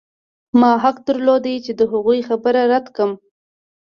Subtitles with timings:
[0.59, 3.11] ما حق درلود چې د هغوی خبره رد کړم